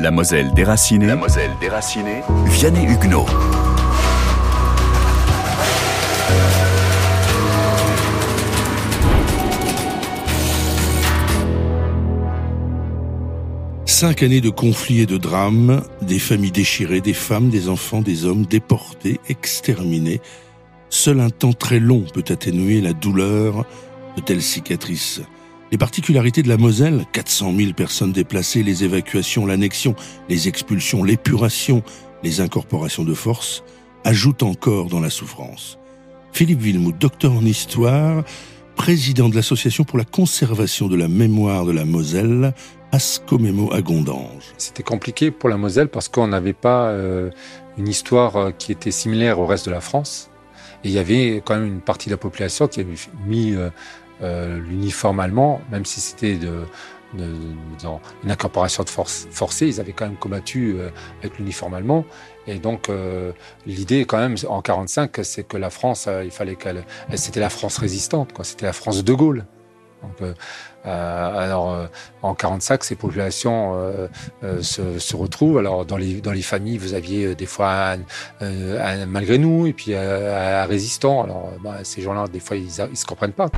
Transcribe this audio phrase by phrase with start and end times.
[0.00, 1.06] La Moselle déracinée.
[1.06, 2.22] La Moselle déracinée.
[2.46, 3.26] Vianney Huguenot.
[13.86, 18.24] Cinq années de conflits et de drames, des familles déchirées, des femmes, des enfants, des
[18.24, 20.20] hommes déportés, exterminés.
[20.90, 23.64] Seul un temps très long peut atténuer la douleur
[24.16, 25.22] de telles cicatrices.
[25.74, 29.96] Les particularités de la Moselle, 400 000 personnes déplacées, les évacuations, l'annexion,
[30.28, 31.82] les expulsions, l'épuration,
[32.22, 33.64] les incorporations de force,
[34.04, 35.80] ajoutent encore dans la souffrance.
[36.32, 38.22] Philippe Villemout, docteur en histoire,
[38.76, 42.54] président de l'Association pour la conservation de la mémoire de la Moselle,
[42.92, 44.44] Ascomemo à Gondange.
[44.56, 47.30] C'était compliqué pour la Moselle parce qu'on n'avait pas euh,
[47.78, 50.30] une histoire euh, qui était similaire au reste de la France.
[50.84, 52.94] Et il y avait quand même une partie de la population qui avait
[53.26, 53.70] mis euh,
[54.20, 56.38] l'uniforme allemand, même si c'était
[57.14, 60.76] une incorporation de force forcée, ils avaient quand même combattu
[61.20, 62.04] avec l'uniforme allemand.
[62.46, 62.90] Et donc
[63.66, 67.78] l'idée quand même en 45, c'est que la France, il fallait qu'elle, c'était la France
[67.78, 68.44] résistante, quoi.
[68.44, 69.44] C'était la France de Gaulle.
[70.86, 71.86] Euh, alors, euh,
[72.22, 75.58] en 45, ces populations euh, se, retrouvent.
[75.58, 77.96] Alors, dans les, dans les familles, vous aviez des fois
[78.40, 81.24] un, malgré nous et puis un, résistant.
[81.24, 83.50] Alors, bah, ces gens-là, des fois, ils, ils se comprennent pas.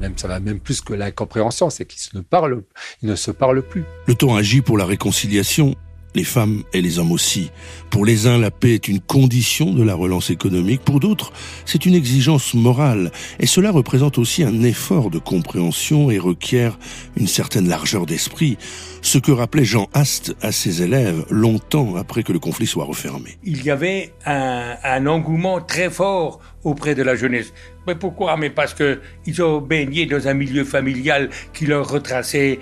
[0.00, 2.62] Même ça va même plus que l'incompréhension, c'est qu'ils ne parlent,
[3.02, 3.84] ils ne se parlent plus.
[4.06, 5.74] Le temps agit pour la réconciliation
[6.14, 7.50] les femmes et les hommes aussi.
[7.90, 11.32] Pour les uns, la paix est une condition de la relance économique, pour d'autres,
[11.64, 16.78] c'est une exigence morale, et cela représente aussi un effort de compréhension et requiert
[17.16, 18.58] une certaine largeur d'esprit,
[19.02, 23.38] ce que rappelait Jean Ast à ses élèves longtemps après que le conflit soit refermé.
[23.44, 27.52] Il y avait un, un engouement très fort auprès de la jeunesse.
[27.86, 28.36] Mais pourquoi?
[28.36, 32.58] Mais parce que ils ont baigné dans un milieu familial qui leur retraçait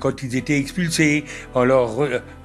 [0.00, 1.24] quand ils étaient expulsés.
[1.54, 1.90] On leur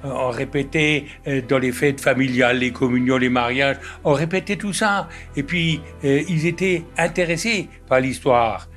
[0.04, 5.08] on répétait euh, dans les fêtes familiales, les communions, les mariages, on répétait tout ça.
[5.36, 8.68] Et puis, euh, ils étaient intéressés par l'histoire.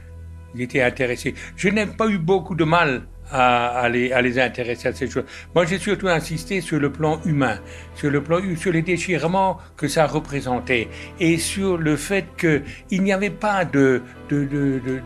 [0.56, 1.36] Ils étaient intéressés.
[1.56, 5.26] Je n'ai pas eu beaucoup de mal à, les, à, les, intéresser à ces choses.
[5.54, 7.60] Moi, j'ai surtout insisté sur le plan humain,
[7.96, 10.88] sur le plan, sur les déchirements que ça représentait
[11.20, 15.02] et sur le fait qu'il n'y avait pas de, de, de, de,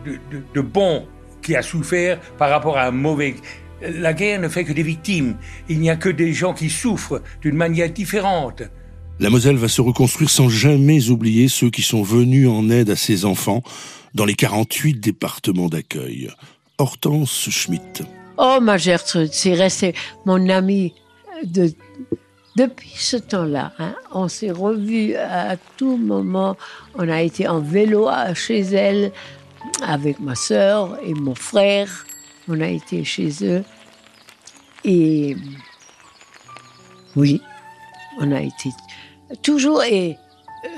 [0.54, 1.06] de bon
[1.42, 3.34] qui a souffert par rapport à un mauvais.
[3.82, 5.36] La guerre ne fait que des victimes.
[5.68, 8.62] Il n'y a que des gens qui souffrent d'une manière différente.
[9.20, 12.96] La Moselle va se reconstruire sans jamais oublier ceux qui sont venus en aide à
[12.96, 13.62] ses enfants
[14.14, 16.30] dans les 48 départements d'accueil.
[16.78, 18.02] Hortense Schmitt.
[18.36, 20.92] Oh, ma Gertrude, c'est resté mon amie
[21.44, 21.72] de,
[22.56, 23.72] depuis ce temps-là.
[23.78, 23.94] Hein.
[24.12, 26.56] on s'est revus à tout moment.
[26.96, 29.12] On a été en vélo chez elle
[29.82, 32.06] avec ma soeur et mon frère.
[32.48, 33.64] On a été chez eux.
[34.84, 35.36] Et
[37.16, 37.40] oui,
[38.20, 38.70] on a été
[39.42, 40.18] toujours et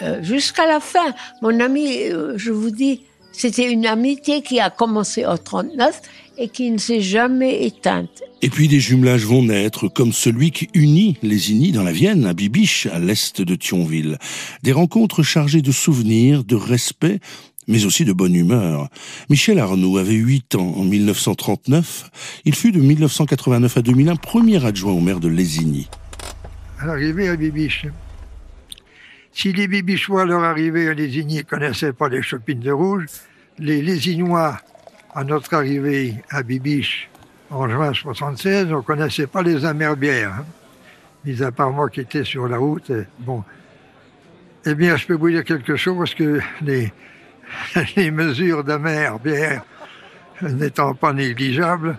[0.02, 1.14] euh, jusqu'à la fin.
[1.42, 3.04] Mon ami, euh, je vous dis,
[3.36, 6.00] c'était une amitié qui a commencé en 39
[6.38, 8.22] et qui ne s'est jamais éteinte.
[8.40, 12.24] Et puis des jumelages vont naître, comme celui qui unit les Inis dans la Vienne,
[12.24, 14.18] à Bibiche, à l'est de Thionville.
[14.62, 17.20] Des rencontres chargées de souvenirs, de respect,
[17.68, 18.88] mais aussi de bonne humeur.
[19.28, 22.10] Michel Arnoux avait 8 ans en 1939.
[22.46, 25.88] Il fut de 1989 à 2001 premier adjoint au maire de Lésigny.
[26.78, 27.86] À l'arrivée à Bibiche,
[29.36, 33.04] si les Bibichois, à leur arrivée à Lésigny, ne connaissaient pas les chopines de rouge,
[33.58, 34.56] les Lésignois,
[35.14, 37.10] à notre arrivée à Bibiche
[37.50, 40.32] en juin 76, on ne connaissait pas les amerbières.
[40.40, 40.44] Hein.
[41.26, 42.90] Mis à part moi qui étais sur la route.
[43.18, 43.44] Bon.
[44.64, 46.90] Eh bien, je peux vous dire quelque chose parce que les,
[47.96, 49.62] les mesures d'amerbière
[50.40, 51.98] n'étant pas négligeables,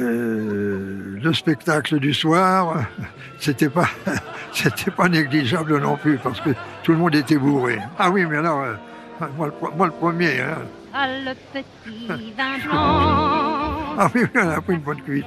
[0.00, 2.84] euh, le spectacle du soir,
[3.38, 3.88] c'était pas,
[4.52, 6.50] c'était pas négligeable non plus parce que
[6.82, 7.78] tout le monde était bourré.
[7.98, 8.74] Ah oui, mais alors, euh,
[9.36, 10.40] moi, le, moi, le, premier.
[10.40, 10.58] Hein.
[10.92, 15.26] Ah, le petit vin ah oui, on a pris une bonne cuite.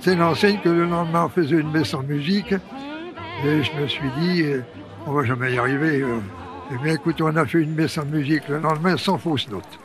[0.00, 4.10] C'est l'enseigne que le lendemain on faisait une messe en musique et je me suis
[4.18, 4.62] dit, euh,
[5.06, 6.04] on va jamais y arriver.
[6.72, 9.78] Eh bien, écoute, on a fait une messe en musique le lendemain sans fausse note.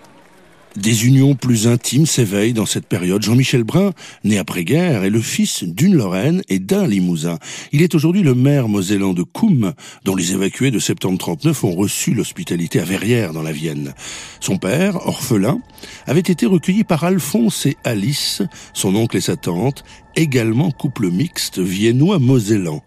[0.78, 3.22] Des unions plus intimes s'éveillent dans cette période.
[3.22, 3.92] Jean-Michel Brun,
[4.24, 7.40] né après-guerre, est le fils d'une Lorraine et d'un Limousin.
[7.74, 9.74] Il est aujourd'hui le maire mosellan de Coum,
[10.06, 13.94] dont les évacués de septembre 39 ont reçu l'hospitalité à Verrières dans la Vienne.
[14.40, 15.60] Son père, orphelin,
[16.08, 18.42] avait été recueilli par Alphonse et Alice,
[18.74, 19.84] son oncle et sa tante,
[20.16, 22.82] également couple mixte viennois-mosellan.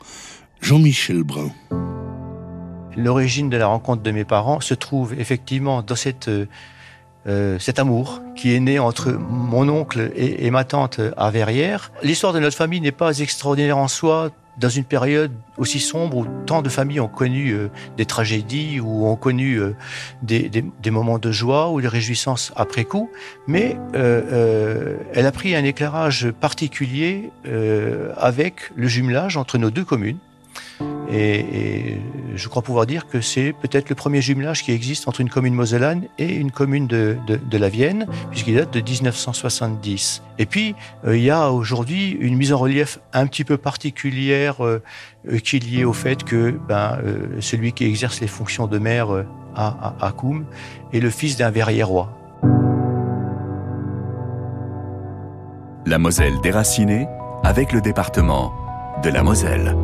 [0.62, 1.52] Jean-Michel Brun.
[2.96, 6.30] L'origine de la rencontre de mes parents se trouve effectivement dans cette
[7.26, 11.90] euh, cet amour qui est né entre mon oncle et, ma tante à Verrières.
[12.02, 16.26] L'histoire de notre famille n'est pas extraordinaire en soi, dans une période aussi sombre où
[16.46, 19.74] tant de familles ont connu euh, des tragédies, ou ont connu euh,
[20.22, 23.10] des, moments de joie ou des réjouissances après coup,
[23.48, 27.30] mais euh elle a pris un éclairage particulier
[28.16, 30.18] avec le jumelage entre nos deux communes.
[31.10, 31.98] Et,
[32.34, 35.54] je crois pouvoir dire que c'est peut-être le premier jumelage qui existe entre une commune
[35.54, 40.22] mosellane et une commune de, de, la Vienne, puisqu'il date de 1970.
[40.38, 40.74] Et puis,
[41.06, 44.82] euh, il y a aujourd'hui une mise en relief un petit peu particulière euh,
[45.30, 46.98] euh qui est liée au fait que ben,
[47.40, 49.10] celui qui exerce les fonctions de maire
[49.54, 50.14] à, à, à
[50.92, 52.10] est le fils d'un verriérois.
[55.86, 57.06] La Moselle déracinée
[57.44, 58.52] avec le département
[59.02, 59.76] de la Moselle.